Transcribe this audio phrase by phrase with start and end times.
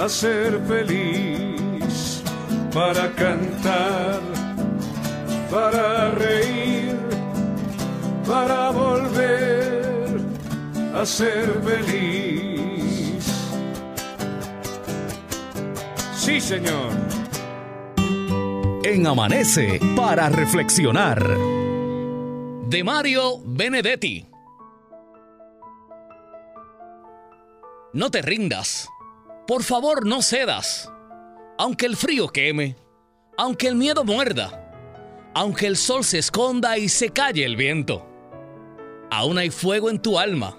[0.00, 2.22] a ser feliz,
[2.72, 4.20] para cantar,
[5.50, 6.96] para reír,
[8.26, 10.20] para volver
[10.94, 13.24] a ser feliz.
[16.14, 17.10] Sí, Señor
[18.90, 21.22] en Amanece para reflexionar.
[22.68, 24.26] De Mario Benedetti.
[27.92, 28.88] No te rindas.
[29.50, 30.88] Por favor, no cedas.
[31.58, 32.76] Aunque el frío queme,
[33.36, 34.72] aunque el miedo muerda,
[35.34, 38.06] aunque el sol se esconda y se calle el viento.
[39.10, 40.56] Aún hay fuego en tu alma.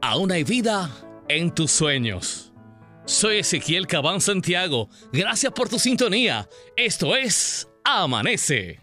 [0.00, 0.90] Aún hay vida
[1.28, 2.54] en tus sueños.
[3.04, 4.88] Soy Ezequiel Cabán Santiago.
[5.12, 6.48] Gracias por tu sintonía.
[6.76, 8.80] Esto es Amanece.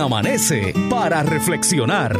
[0.00, 2.14] Amanece para reflexionar.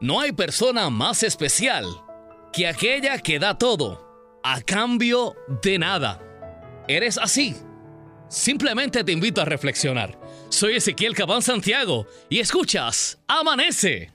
[0.00, 1.84] No hay persona más especial
[2.52, 6.20] que aquella que da todo a cambio de nada.
[6.86, 7.56] ¿Eres así?
[8.28, 10.18] Simplemente te invito a reflexionar.
[10.48, 14.12] Soy Ezequiel Cabán Santiago y escuchas Amanece.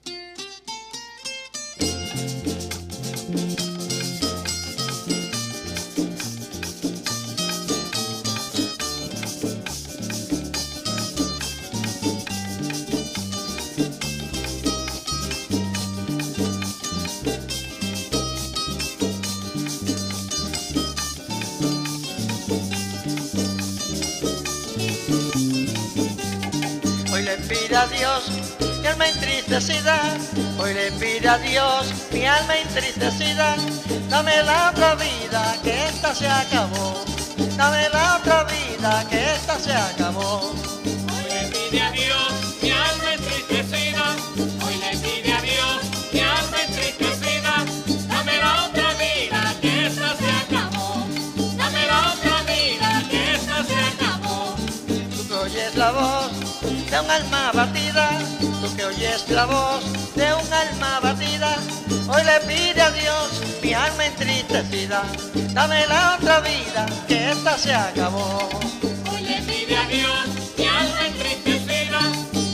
[29.51, 33.55] Hoy le pide a Dios mi alma entristecida.
[34.07, 37.03] Dame la otra vida que esta se acabó.
[37.57, 40.53] Dame la otra vida que esta se acabó.
[40.83, 44.15] Hoy le pide a Dios mi alma entristecida.
[44.37, 45.81] Hoy le pide a Dios
[46.13, 47.65] mi alma entristecida.
[48.07, 51.07] Dame la otra vida que esta se acabó.
[51.57, 54.55] Dame la otra vida que esta se acabó.
[55.27, 57.51] Tú oyes la voz de un alma
[59.19, 59.83] oyes la voz
[60.15, 61.55] de un alma batida,
[62.07, 65.03] hoy le pide a Dios mi alma entristecida,
[65.53, 68.49] dame la otra vida que esta se acabó.
[69.11, 70.27] Hoy le pide a Dios
[70.57, 71.99] mi alma entristecida,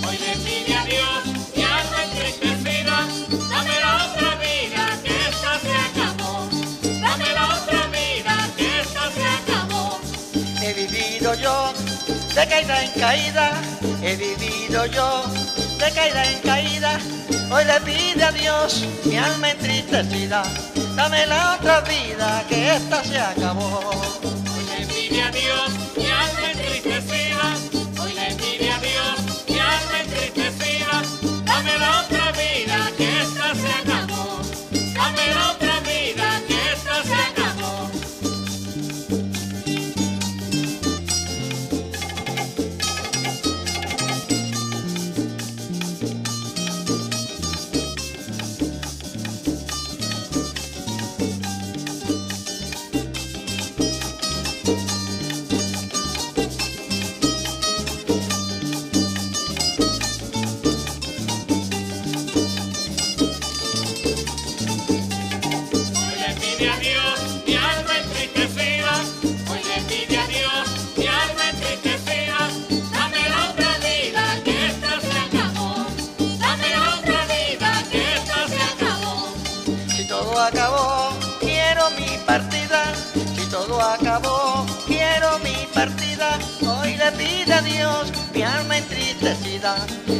[0.07, 1.25] hoy le pide a Dios
[1.55, 3.07] mi alma entristecida,
[3.49, 6.49] dame la otra vida que esta se acabó,
[7.01, 9.99] dame la otra vida que esta se acabó.
[10.61, 11.73] He vivido yo
[12.33, 13.51] de caída en caída,
[14.01, 15.25] he vivido yo
[15.91, 16.99] caída en caída.
[17.51, 20.43] Hoy le pide a Dios mi alma entristecida,
[20.95, 23.91] dame la otra vida que esta se acabó.
[24.23, 25.84] Hoy le pide a Dios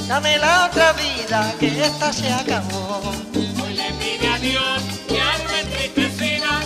[0.07, 3.01] Dame la otra vida, que esta se acabó.
[3.33, 6.61] Hoy le pide a Dios mi alma entristecida.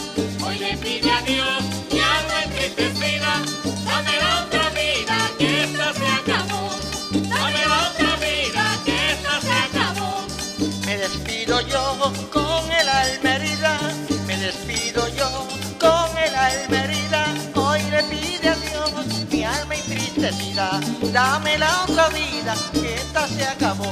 [0.46, 3.59] Hoy le pide a Dios mi alma entristecida.
[21.20, 23.92] Dame la otra vida, que esta se acabó.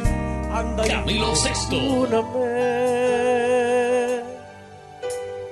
[0.53, 2.51] Anda Camilo perdóname.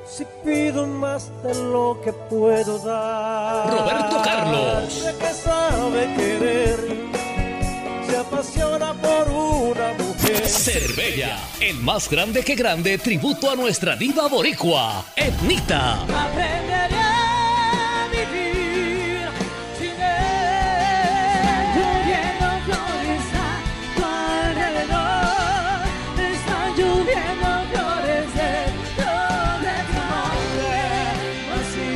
[0.06, 3.70] Si pido más de lo que puedo dar.
[3.70, 5.06] Roberto Carlos.
[5.20, 6.80] Que sabe querer,
[8.10, 10.46] se apasiona por una mujer.
[10.48, 16.02] Cervella, el más grande que grande tributo a nuestra diva boricua, Etnita.
[16.04, 17.09] Aprenderé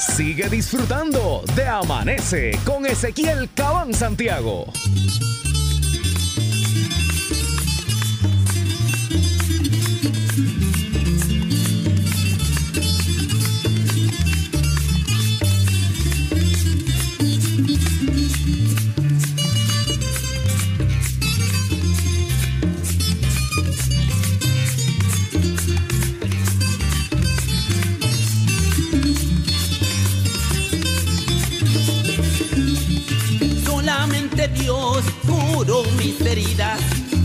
[0.00, 4.64] Sigue disfrutando de Amanece con Ezequiel Cabán Santiago.
[34.70, 36.78] Dios curó mis heridas.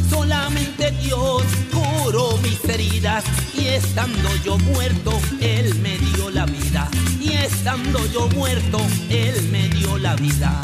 [0.09, 3.23] Solamente Dios curó mis heridas.
[3.53, 6.89] Y estando yo muerto, Él me dio la vida.
[7.21, 8.79] Y estando yo muerto,
[9.09, 10.59] Él me dio la vida.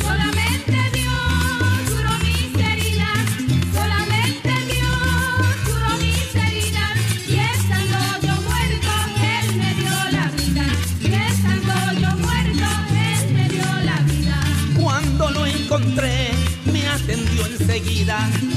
[0.00, 0.61] Solamente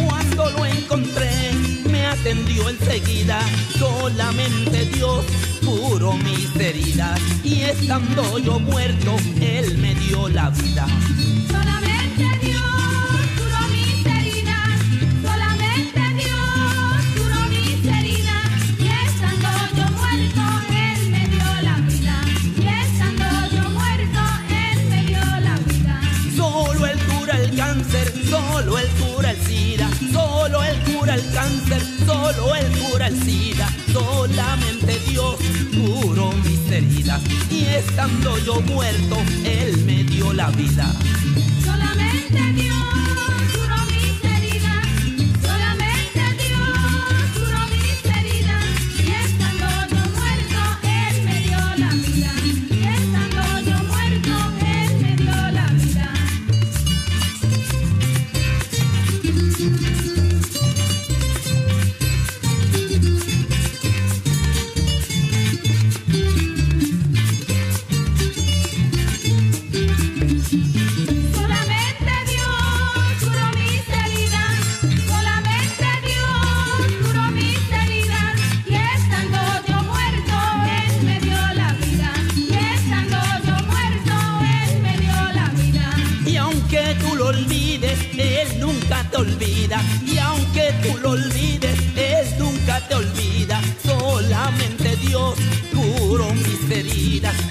[0.06, 1.52] Cuando lo encontré,
[1.90, 3.40] me atendió enseguida.
[3.80, 5.24] Solamente Dios
[5.64, 7.20] curó mis heridas.
[7.44, 10.86] Y estando yo muerto, Él me dio la vida.
[11.48, 12.62] Solamente Dios
[13.38, 14.70] curó mis heridas,
[15.24, 18.46] solamente Dios curó mis heridas,
[18.78, 22.16] y estando yo muerto, Él me dio la vida,
[22.58, 26.02] y estando yo muerto, Él me dio la vida.
[26.36, 29.15] Solo Él cura el cáncer, solo Él cura
[31.06, 35.36] cura cáncer, solo Él cura el SIDA, solamente Dios
[35.72, 40.92] curó mis heridas y estando yo muerto, Él me dio la vida.
[41.64, 42.85] Solamente Dios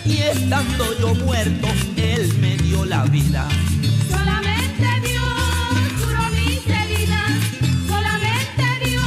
[0.05, 3.49] Y estando yo muerto, Él me dio la vida.
[4.11, 5.25] Solamente Dios
[6.05, 7.31] curó mis heridas,
[7.89, 9.05] solamente Dios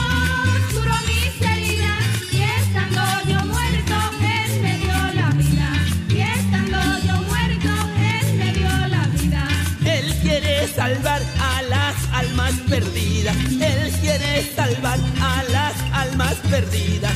[0.73, 5.69] curó mis heridas, y estando yo muerto, Él me dio la vida,
[6.09, 7.69] y estando yo muerto,
[8.15, 9.47] Él me dio la vida.
[9.85, 13.35] Él quiere salvar a las almas perdidas.
[13.61, 17.13] Él quiere salvar a las almas perdidas.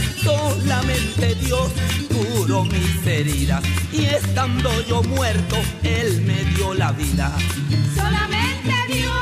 [3.91, 7.35] Y estando yo muerto, Él me dio la vida.
[7.95, 9.15] Solamente Dios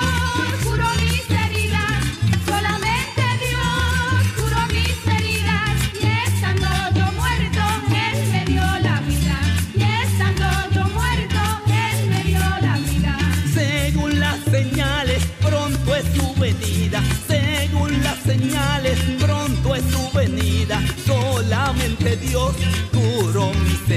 [0.62, 2.04] curó mis heridas,
[2.46, 7.62] solamente Dios curó mis heridas, y estando yo muerto,
[7.96, 9.40] Él me dio la vida,
[9.74, 13.18] y estando yo muerto, Él me dio la vida.
[13.54, 17.02] Según las señales, pronto es su venida.
[17.26, 20.84] Según las señales, pronto es su venida.
[21.06, 22.54] Solamente Dios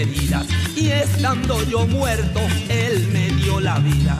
[0.02, 0.46] heridas.
[0.76, 4.18] Y estando yo muerto, Él me dio la vida.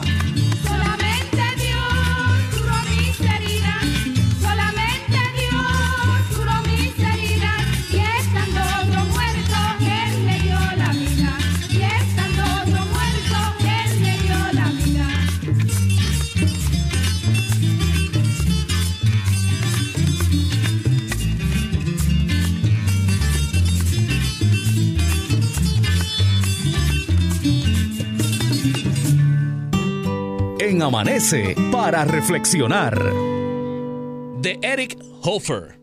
[30.83, 33.01] Amanece para reflexionar.
[34.41, 35.79] de Eric Hofer.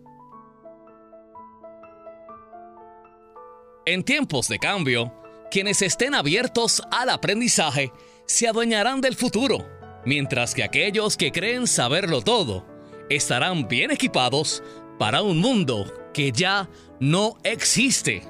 [3.86, 5.14] En tiempos de cambio,
[5.50, 7.90] quienes estén abiertos al aprendizaje
[8.26, 9.66] se adueñarán del futuro,
[10.04, 12.66] mientras que aquellos que creen saberlo todo
[13.08, 14.62] estarán bien equipados
[14.98, 16.68] para un mundo que ya
[17.00, 18.22] no existe.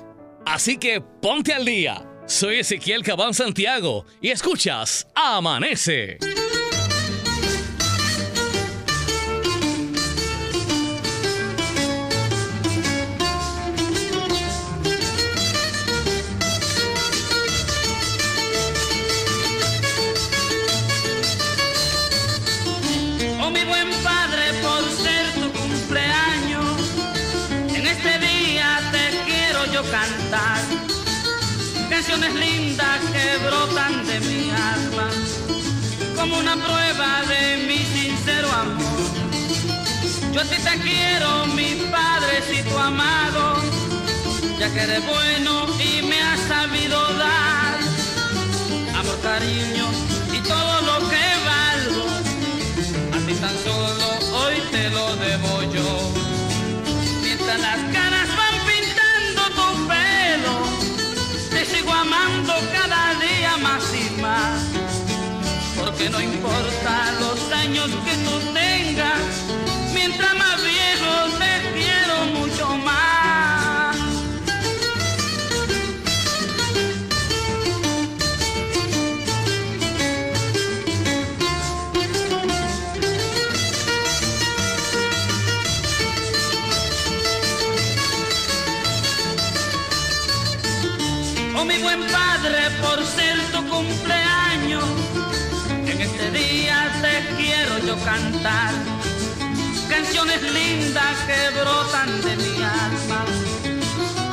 [0.46, 2.06] Así que ponte al día.
[2.26, 6.18] Soy Ezequiel Cabán Santiago y escuchas Amanece.
[40.40, 43.62] Yo te quiero, mi padrecito amado,
[44.58, 45.66] ya que eres bueno
[91.70, 94.84] mi buen padre, por ser tu cumpleaños,
[95.86, 98.72] en este día te quiero yo cantar
[99.88, 103.20] canciones lindas que brotan de mi alma,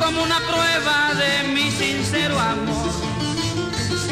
[0.02, 2.92] como una prueba de mi sincero amor.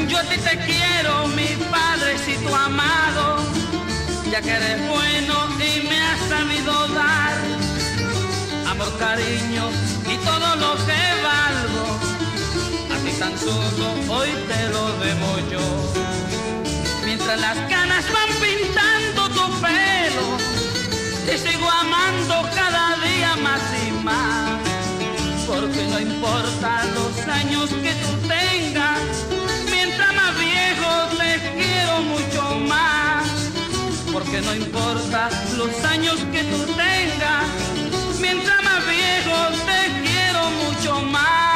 [0.07, 3.37] Yo a ti te quiero, mi padrecito amado,
[4.29, 5.35] ya que eres bueno
[5.69, 7.35] y me has sabido dar
[8.69, 9.65] amor, cariño
[10.13, 12.04] y todo lo que valgo.
[13.19, 15.93] Tan solo hoy te lo debo yo.
[17.05, 20.37] Mientras las canas van pintando tu pelo,
[21.25, 24.59] te sigo amando cada día más y más.
[25.47, 28.99] Porque no importa los años que tú tengas,
[29.71, 33.25] mientras más viejo te quiero mucho más.
[34.11, 37.45] Porque no importa los años que tú tengas,
[38.19, 41.54] mientras más viejo te quiero mucho más.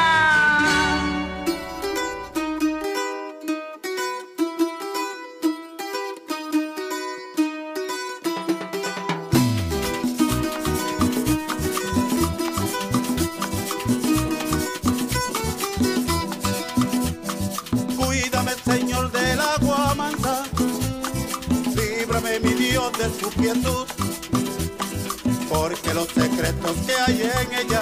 [22.99, 23.87] De su quietud,
[25.47, 27.81] porque los secretos que hay en ella,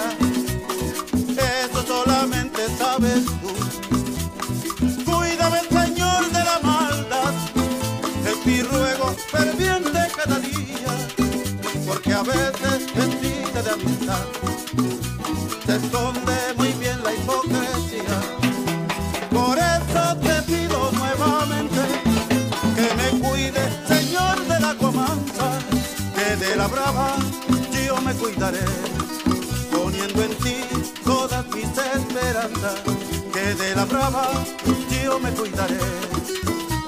[1.64, 3.52] eso solamente sabes tú.
[5.04, 7.34] Cuídame, Señor, de la maldad,
[8.30, 10.94] es mi ruego ferviente cada día,
[11.84, 14.26] porque a veces mentira de amistad
[15.66, 16.57] se esconde
[26.58, 27.16] la brava
[27.86, 28.64] yo me cuidaré,
[29.70, 30.56] poniendo en ti
[31.04, 32.80] todas mis esperanzas,
[33.32, 34.26] que de la brava
[35.04, 35.78] yo me cuidaré,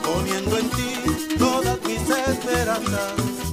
[0.03, 3.50] poniendo en ti todas mis esperanzas.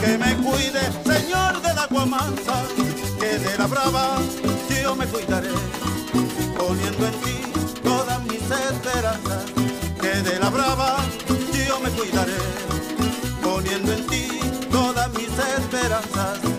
[0.00, 2.62] Que me cuide, Señor de la guamanza,
[3.18, 4.18] que de la brava
[4.82, 5.48] yo me cuidaré,
[6.56, 7.36] poniendo en ti
[7.82, 9.44] todas mis esperanzas,
[10.00, 11.03] que de la brava
[13.42, 14.28] poniendo en ti
[14.70, 16.53] todas mis esperanzas.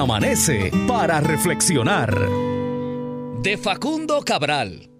[0.00, 2.18] Amanece para reflexionar.
[3.42, 4.90] De Facundo Cabral.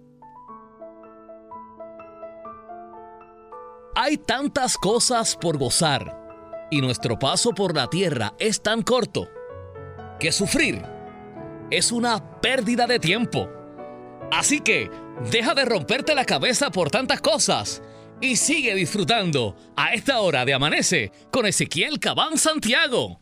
[3.95, 6.15] Hay tantas cosas por gozar
[6.69, 9.27] y nuestro paso por la tierra es tan corto
[10.19, 10.83] que sufrir
[11.71, 13.49] es una pérdida de tiempo.
[14.31, 14.91] Así que
[15.31, 17.81] deja de romperte la cabeza por tantas cosas
[18.21, 23.19] y sigue disfrutando a esta hora de Amanece con Ezequiel Cabán Santiago.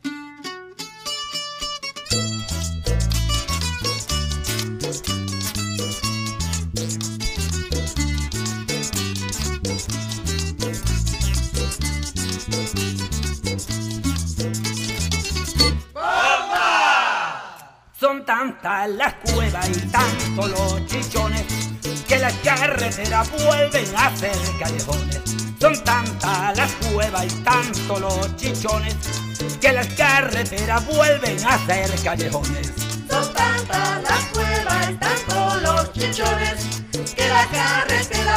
[17.99, 21.45] Son tantas las cuevas y tantos los chichones
[22.07, 25.21] que las carreteras vuelven a ser callejones.
[25.59, 28.95] Son tantas las cuevas y tantos los chichones
[29.59, 32.73] que las carreteras vuelven a ser callejones.
[33.09, 36.83] Son tantas las cuevas y tantos los chichones
[37.15, 38.28] que la carretera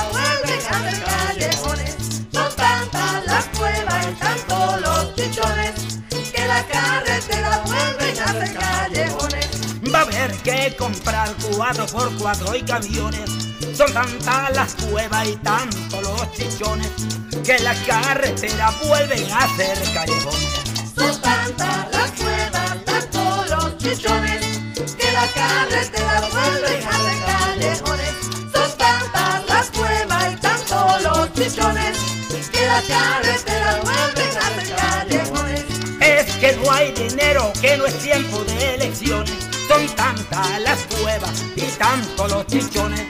[10.74, 13.30] comprar cuatro por cuatro y camiones.
[13.76, 16.90] Son tantas las cuevas y tantos los chichones
[17.44, 20.60] que las carreteras vuelven a ser callejones.
[20.94, 24.40] Son tantas las cuevas, tantos los chichones
[24.96, 28.14] que la carretera vuelven a ser callejones.
[28.52, 31.98] Son tantas las cuevas y tantos los chichones
[32.50, 35.64] que la carretera vuelven a ser callejones.
[36.00, 39.41] Es que no hay dinero, que no es tiempo de elecciones.
[39.72, 43.06] Son tantas las cuevas y tantos los chichones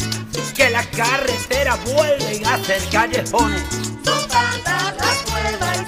[0.55, 3.65] que las carreteras vuelven a ser callejones.
[4.05, 5.79] Son tantas las cuevas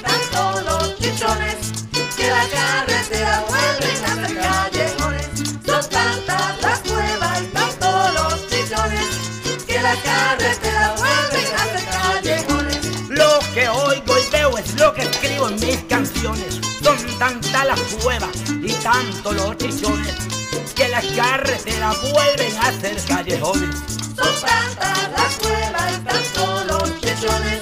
[0.98, 1.84] y chichones,
[2.16, 5.26] que la carretera vuelven a ser callejones.
[5.64, 13.10] Son tantas las cuevas y tantos los chichones, que la carretera vuelven a ser callejones.
[13.10, 16.60] Lo que oigo y veo es lo que escribo en mis canciones.
[16.82, 20.34] Son tantas las cuevas y tanto los chichones
[20.74, 23.76] que las carreteras vuelven a ser callejones.
[24.16, 27.60] Son tantas las cuevas tantos los chichones,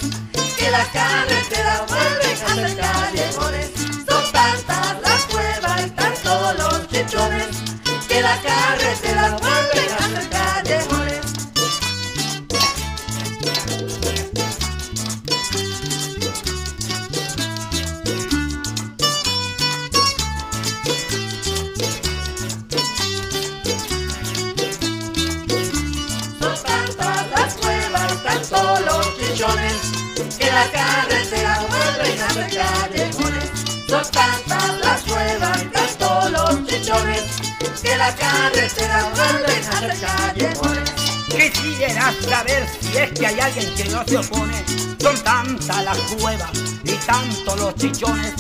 [0.57, 3.71] que la carretera vuelven a ser callejones.
[4.07, 7.49] Son tantas las cuevas tantos los chichones,
[8.09, 9.37] que la carretera
[38.03, 40.91] la carretera vuelven a ser callejones.
[41.29, 44.65] Quisiera saber si es que hay alguien que no se opone.
[45.01, 46.51] Son tantas las cuevas
[46.83, 48.35] y tanto los chichones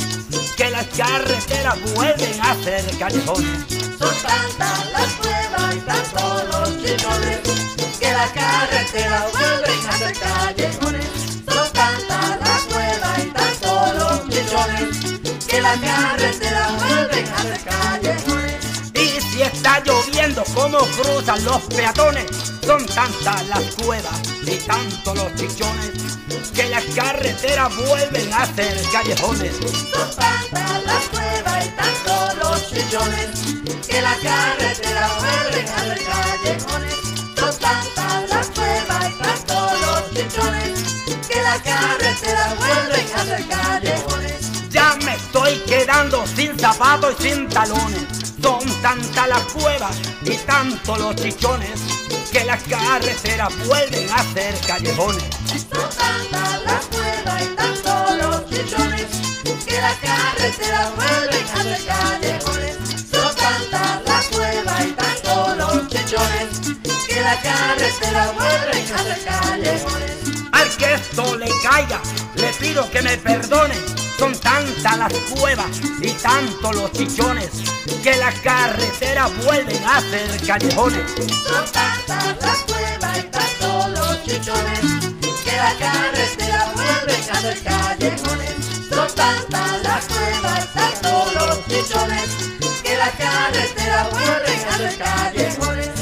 [0.56, 3.58] que las carreteras vuelven a ser callejones.
[4.00, 7.38] Son tantas las cuevas y tantos los chichones,
[8.00, 11.06] que la carretera vuelven a ser callejones.
[11.46, 18.51] Son tantas las cuevas y tantos los chichones, que la carretera vuelven a ser callejones.
[19.32, 22.26] Y si está lloviendo, ¿cómo cruzan los peatones?
[22.66, 26.18] Son tantas las cuevas y tanto los chichones
[26.54, 29.56] que las carreteras vuelven a ser callejones.
[29.56, 36.94] Son tantas las cuevas y tantos los chichones, que la carretera vuelven a ser callejones.
[37.34, 44.68] Son tantas las cuevas y tantos los chichones, que la carretera vuelven a ser callejones.
[44.68, 48.31] Ya me estoy quedando sin zapatos y sin talones.
[48.42, 51.80] Son tantas las cuevas y tanto los chichones
[52.32, 55.22] que las carreteras vuelven a ser callejones.
[55.70, 59.06] Son tantas las cuevas y tantos los chichones,
[59.64, 62.76] que la carretera vuelven a ser callejones.
[63.10, 66.48] Son tantas las cuevas y tantos los chichones,
[67.06, 70.21] que la carretera vuelven a ser callejones.
[70.94, 72.02] Esto le caiga,
[72.34, 73.74] le pido que me perdone.
[74.18, 77.48] Son tantas las cuevas y tanto los chichones
[78.02, 81.10] que las carreteras vuelven a ser callejones.
[81.46, 84.80] Son tantas las cuevas y tantos los chichones,
[85.44, 88.54] que la carretera vuelven a ser callejones.
[88.90, 92.28] Son tantas las cuevas y tantos los chichones,
[92.82, 96.01] que la carretera vuelven a ser callejones.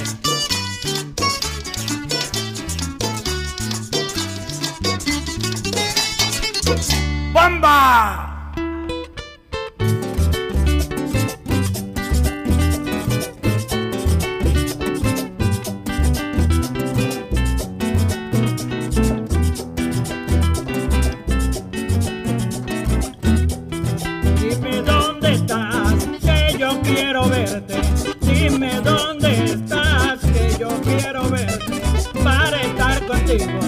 [24.40, 27.80] Dime dónde estás, que yo quiero verte.
[28.20, 31.80] Dime dónde estás, que yo quiero verte.
[32.22, 33.60] Para estar contigo,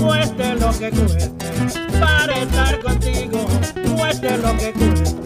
[0.00, 1.46] cueste lo que cueste.
[1.98, 3.05] Para estar contigo,
[4.06, 5.20] cueste lo que cueste.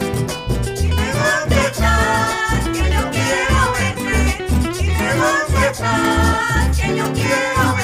[0.80, 4.46] Dime dónde estás, que yo quiero verte.
[4.78, 7.79] Dime dónde estás, que yo quiero verte.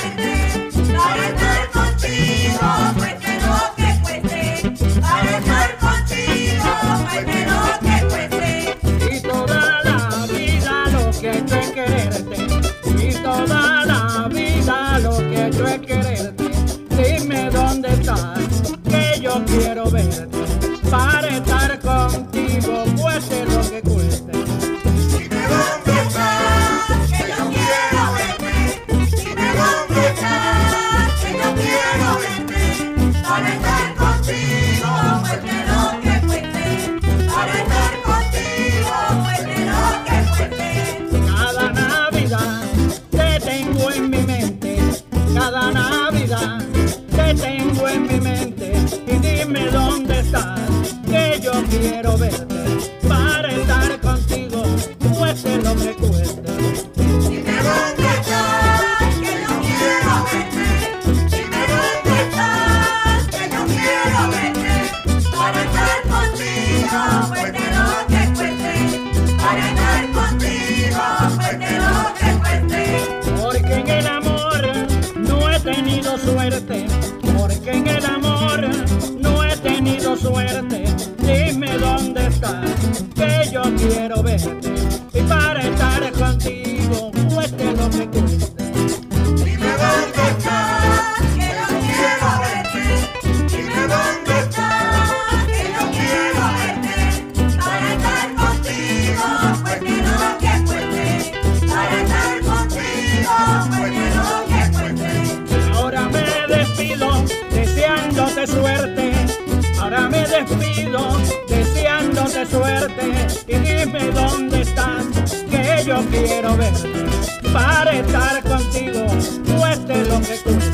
[120.26, 120.65] Gracias.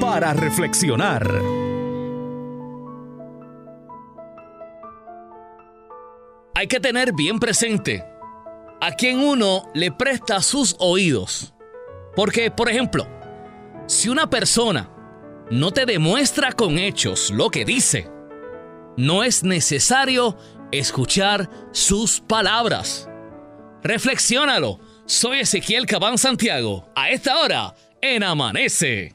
[0.00, 1.24] para reflexionar.
[6.56, 8.04] Hay que tener bien presente
[8.80, 11.54] a quien uno le presta sus oídos.
[12.16, 13.06] Porque, por ejemplo,
[13.86, 14.90] si una persona
[15.48, 18.10] no te demuestra con hechos lo que dice,
[18.96, 20.36] no es necesario
[20.72, 23.08] escuchar sus palabras.
[23.84, 24.80] Reflexiónalo.
[25.04, 26.88] Soy Ezequiel Cabán Santiago.
[26.96, 27.76] A esta hora
[28.14, 29.14] en Amanece.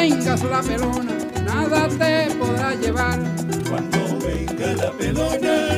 [0.00, 1.12] vengas la pelona,
[1.44, 3.18] nada te podrá llevar.
[3.68, 5.69] Cuando venga la pelona.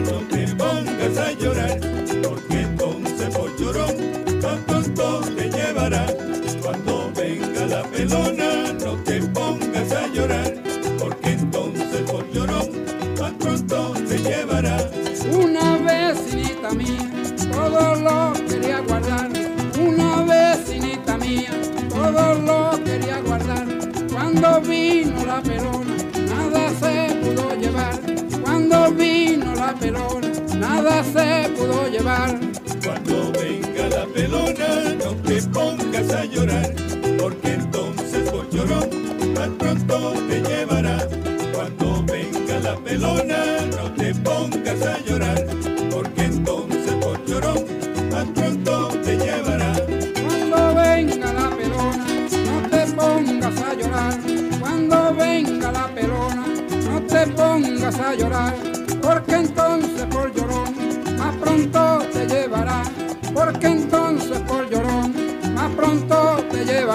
[24.62, 25.96] Cuando vino la pelona,
[26.28, 27.98] nada se pudo llevar.
[28.42, 32.38] Cuando vino la pelona, nada se pudo llevar.
[32.84, 36.74] Cuando venga la pelona, no te pongas a llorar,
[37.18, 38.88] porque entonces por llorón,
[39.34, 41.08] tan pronto te llevará.
[41.52, 43.44] Cuando venga la pelona,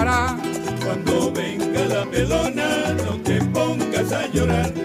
[0.08, 4.77] Cuando venga la pelona, no te pongas a llorar.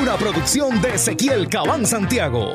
[0.00, 2.52] Una producción de Ezequiel Cabán Santiago.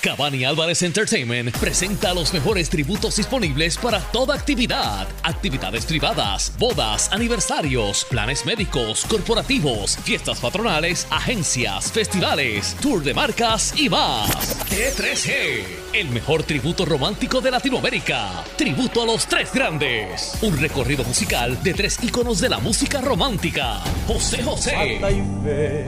[0.00, 5.06] Cabani Álvarez Entertainment presenta los mejores tributos disponibles para toda actividad.
[5.22, 13.90] Actividades privadas, bodas, aniversarios, planes médicos, corporativos, fiestas patronales, agencias, festivales, tour de marcas y
[13.90, 14.30] más.
[14.70, 18.42] T3G el mejor tributo romántico de Latinoamérica.
[18.56, 20.36] Tributo a los tres grandes.
[20.42, 23.80] Un recorrido musical de tres íconos de la música romántica.
[24.08, 24.74] José José.
[24.74, 25.86] Anda y ve,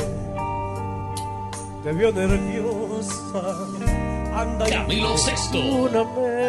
[1.83, 3.43] te vio nerviosa.
[4.33, 5.17] Anda y Camilo
[5.51, 6.47] perdóname.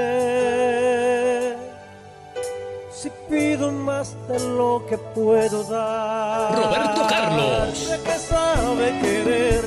[2.92, 6.56] Si pido más de lo que puedo dar.
[6.56, 7.92] Roberto Carlos.
[8.04, 9.64] Que sabe querer,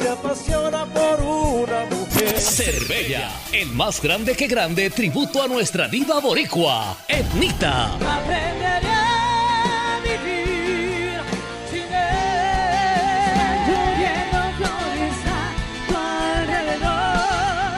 [0.00, 1.93] se apasiona por una.
[2.26, 7.94] Cervella, el más grande que grande tributo a nuestra diva boricua, Etnita.
[7.94, 11.20] Aprenderé a vivir
[11.70, 13.44] sin él.
[13.68, 15.52] Lloviendo flores a
[15.86, 15.94] tu
[16.48, 17.74] alrededor.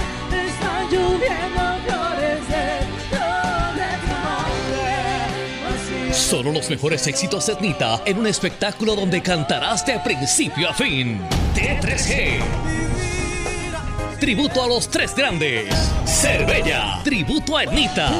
[0.46, 3.26] Están lloviendo flores dentro
[3.74, 4.46] de amor.
[6.14, 11.20] Solo los mejores éxitos de Etnita en un espectáculo donde cantarás de principio a fin.
[11.54, 12.85] T3G.
[14.20, 15.66] Tributo a los tres grandes.
[16.06, 17.00] Cervella.
[17.04, 18.10] Tributo a Etnita.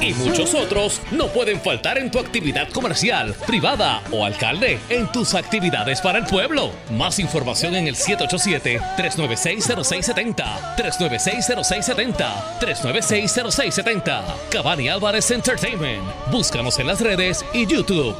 [0.00, 5.34] Y muchos otros no pueden faltar en tu actividad comercial, privada o alcalde, en tus
[5.34, 6.72] actividades para el pueblo.
[6.90, 14.24] Más información en el 787-396-0670, 396-0670, 396-0670.
[14.50, 16.02] Cavani Álvarez Entertainment.
[16.30, 18.16] Búscanos en las redes y YouTube.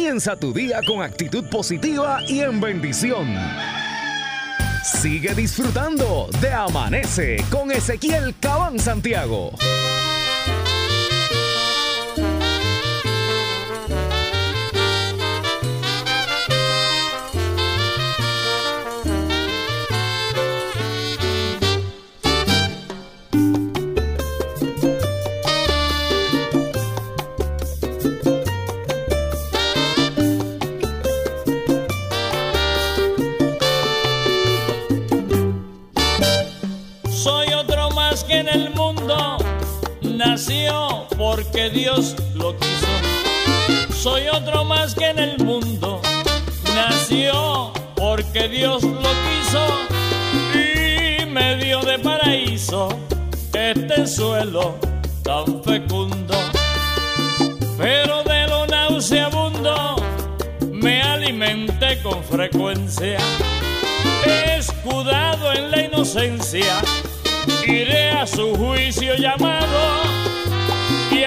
[0.00, 3.36] Comienza tu día con actitud positiva y en bendición.
[4.82, 9.52] Sigue disfrutando de Amanece con Ezequiel Cabán Santiago.
[41.72, 43.94] Dios lo quiso.
[43.94, 46.00] Soy otro más que en el mundo,
[46.74, 49.66] nació porque Dios lo quiso
[50.54, 52.88] y me dio de paraíso
[53.52, 54.76] este suelo
[55.22, 56.34] tan fecundo.
[57.76, 59.96] Pero de lo nauseabundo
[60.72, 63.18] me alimenté con frecuencia,
[64.56, 66.80] escudado en la inocencia
[67.66, 70.20] iré a su juicio llamado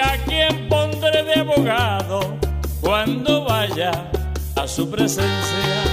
[0.04, 2.36] a quien pondré de abogado
[2.80, 4.10] cuando vaya
[4.56, 5.84] a su presencia.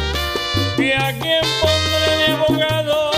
[0.78, 3.12] Y a quien pondré de abogado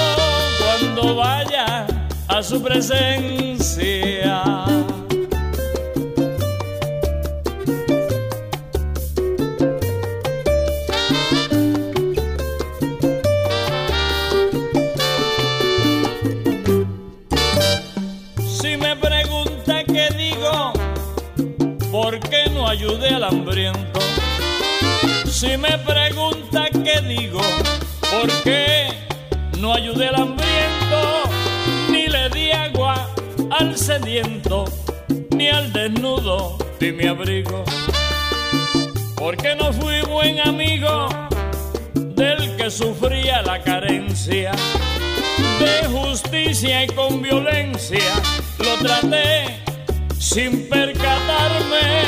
[0.60, 1.88] cuando vaya
[2.28, 4.44] a su presencia.
[33.84, 34.63] Sediento,
[35.31, 37.65] ni al desnudo di mi abrigo.
[39.17, 41.09] Porque no fui buen amigo
[41.93, 44.53] del que sufría la carencia
[45.59, 48.13] de justicia y con violencia
[48.59, 49.61] lo traté
[50.17, 52.03] sin percatarme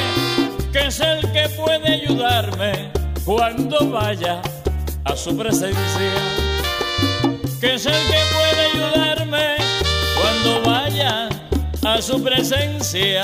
[0.71, 2.89] que es el que puede ayudarme
[3.25, 4.41] cuando vaya
[5.03, 6.15] a su presencia.
[7.59, 9.64] Que es el que puede ayudarme
[12.01, 13.23] su presencia.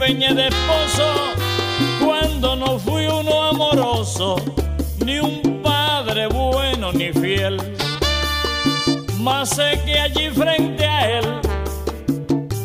[0.00, 1.14] Desempeñe de esposo,
[2.02, 4.36] cuando no fui uno amoroso,
[5.04, 7.58] ni un padre bueno ni fiel,
[9.18, 11.40] más sé que allí frente a él,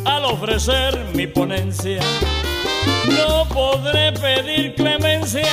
[0.05, 1.99] al ofrecer mi ponencia,
[3.07, 5.49] no podré pedir clemencia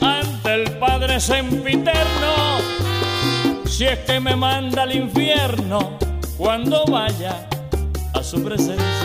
[0.00, 2.60] ante el Padre sempiterno,
[3.66, 5.98] si es que me manda al infierno
[6.36, 7.48] cuando vaya
[8.14, 8.95] a su presencia.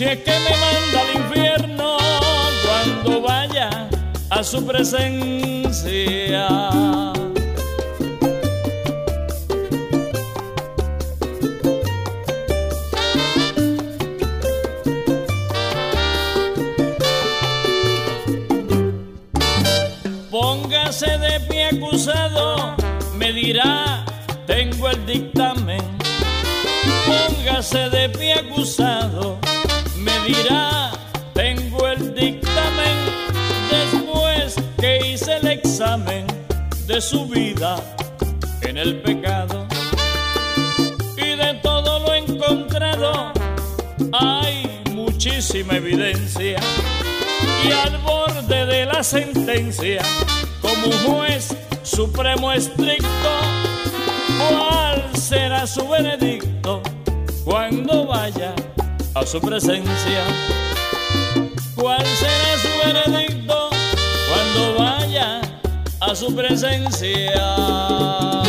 [0.00, 1.98] Si es que me manda al infierno
[2.64, 3.90] cuando vaya
[4.30, 6.48] a su presencia.
[20.30, 22.74] Póngase de pie acusado,
[23.18, 24.06] me dirá,
[24.46, 25.82] tengo el dictamen.
[27.06, 29.38] Póngase de pie acusado,
[31.34, 32.96] tengo el dictamen.
[33.70, 36.26] Después que hice el examen
[36.86, 37.76] de su vida
[38.62, 39.66] en el pecado
[41.16, 43.32] y de todo lo encontrado,
[44.12, 46.58] hay muchísima evidencia
[47.64, 50.02] y al borde de la sentencia,
[50.60, 53.32] como juez supremo estricto,
[54.38, 56.82] ¿cuál será su veredicto
[57.44, 58.54] cuando vaya
[59.14, 60.24] a su presencia?
[61.74, 63.70] ¿Cuál será su veredicto
[64.28, 65.40] cuando vaya
[66.00, 68.39] a su presencia?